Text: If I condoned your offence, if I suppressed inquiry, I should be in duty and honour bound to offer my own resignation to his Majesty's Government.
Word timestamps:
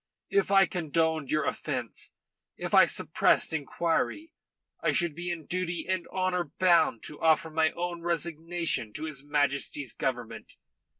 If 0.31 0.49
I 0.49 0.65
condoned 0.65 1.29
your 1.29 1.45
offence, 1.45 2.09
if 2.57 2.73
I 2.73 2.87
suppressed 2.87 3.53
inquiry, 3.53 4.33
I 4.79 4.93
should 4.93 5.13
be 5.13 5.29
in 5.29 5.45
duty 5.45 5.85
and 5.87 6.07
honour 6.07 6.45
bound 6.57 7.03
to 7.03 7.21
offer 7.21 7.51
my 7.51 7.69
own 7.73 8.01
resignation 8.01 8.93
to 8.93 9.03
his 9.03 9.23
Majesty's 9.23 9.93
Government. 9.93 10.55